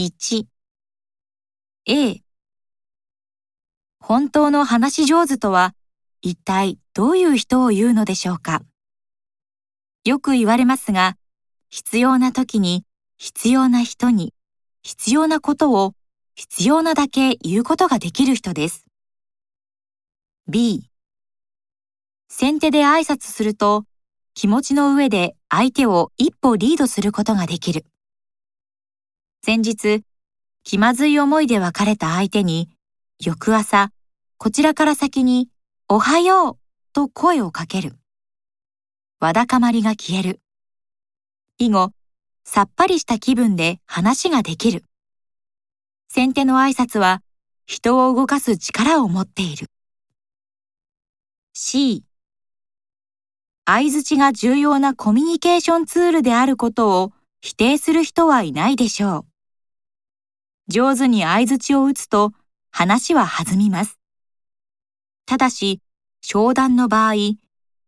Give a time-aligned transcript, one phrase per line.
[0.00, 0.46] 1
[1.86, 2.22] A
[3.98, 5.74] 本当の話し上手とは
[6.22, 8.62] 一体どういう人を言うのでしょうか
[10.04, 11.16] よく言われますが、
[11.68, 12.84] 必要な時に
[13.16, 14.34] 必要な人に
[14.84, 15.94] 必要なことを
[16.36, 18.86] 必要なだけ言うことができる人です。
[20.46, 20.88] B
[22.28, 23.84] 先手で挨拶すると
[24.34, 27.84] 気持ちの上で相手を一歩リードすることができる。
[29.42, 30.02] 先日、
[30.64, 32.68] 気まずい思いで別れた相手に、
[33.24, 33.90] 翌朝、
[34.36, 35.48] こちらから先に、
[35.88, 36.58] おはよう
[36.92, 37.96] と声をかける。
[39.20, 40.40] わだかまりが消える。
[41.58, 41.92] 以後、
[42.44, 44.84] さっぱりした気分で話ができる。
[46.08, 47.22] 先手の挨拶は、
[47.64, 49.68] 人を動かす力を持っている。
[51.54, 52.04] C
[53.64, 59.27] 相づちが重要なコミュニケーションツールであることを否定する人はいないでしょう。
[60.68, 62.32] 上手に相づちを打つと
[62.70, 63.98] 話は弾みます。
[65.24, 65.80] ただし、
[66.20, 67.14] 商談の場合、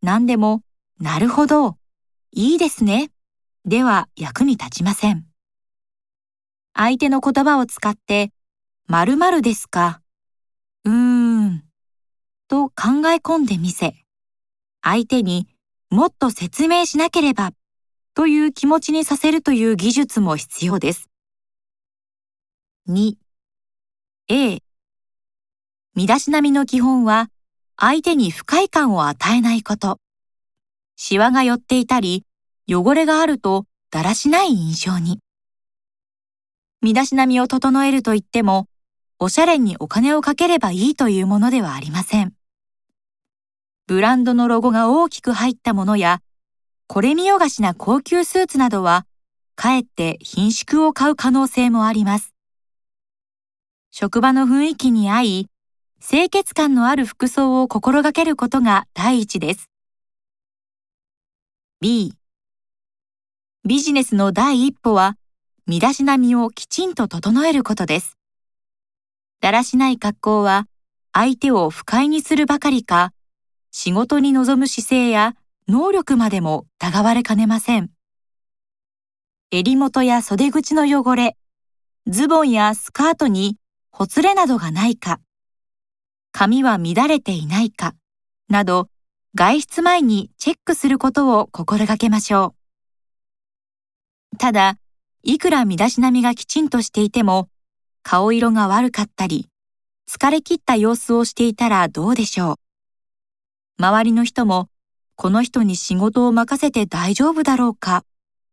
[0.00, 0.62] 何でも、
[1.00, 1.76] なるほど、
[2.30, 3.10] いいですね、
[3.64, 5.26] では役に立ちません。
[6.74, 8.32] 相手の言葉を使って、
[8.86, 10.00] 〇〇ですか、
[10.84, 11.64] うーん、
[12.46, 12.74] と考
[13.08, 13.94] え込んでみせ、
[14.82, 15.48] 相手に
[15.90, 17.50] もっと説明しなければ
[18.14, 21.08] という気持ちにさせるという技術も必要です。
[22.90, 23.18] 2、
[24.28, 24.62] A、
[25.94, 27.28] 身だしなみの基本は
[27.76, 30.00] 相手に不快感を与えないこと。
[30.96, 32.24] シワが寄っていたり、
[32.66, 35.20] 汚れがあるとだらしない印象に。
[36.80, 38.68] 身だしなみを整えると言っても、
[39.18, 42.32] おしゃれにお金をかければいいというものではありません。
[43.86, 46.22] ブランドのロゴが大きく入ったものや、
[46.86, 49.04] これ見よがしな高級スーツなどは、
[49.56, 52.37] かえって品縮を買う可能性もあります。
[54.00, 55.46] 職場の雰囲気に合い、
[56.00, 59.68] 清潔感のある服装を心がけることが第一です。
[61.80, 62.14] B
[63.64, 65.16] ビジネスの第一歩は、
[65.66, 68.16] 身だしなみをきちんと整えることです。
[69.40, 70.68] だらしない格好は、
[71.12, 73.12] 相手を不快にするばかりか、
[73.72, 75.34] 仕事に臨む姿勢や
[75.66, 77.90] 能力までも疑われかねません。
[79.50, 81.36] 襟元や袖口の汚れ、
[82.06, 83.57] ズボンやスカートに
[83.90, 85.20] ほつれなどがないか、
[86.32, 87.94] 髪は乱れていないか、
[88.48, 88.88] など、
[89.34, 92.54] 外出前にチェックすることを心がけましょ
[94.34, 94.36] う。
[94.36, 94.78] ただ、
[95.22, 97.48] いくら身だしなみがきちんとしていても、
[98.02, 99.48] 顔色が悪かったり、
[100.08, 103.82] 疲れ切った様子をしていたらどうでしょう。
[103.82, 104.68] 周りの人も、
[105.16, 108.04] この人に仕事を任せて大丈夫だろうか、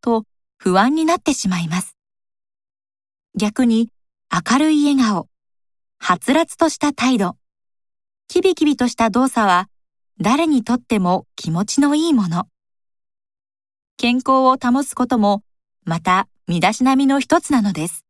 [0.00, 0.24] と
[0.56, 1.96] 不安になってしまいます。
[3.34, 3.90] 逆に、
[4.34, 5.28] 明るい笑顔、
[5.98, 7.36] はつらつとした態度、
[8.28, 9.68] キビキビとした動作は、
[10.22, 12.48] 誰にとっても気持ちのいいもの。
[13.98, 15.42] 健康を保つことも、
[15.84, 18.06] また身だしなみの一つなのです。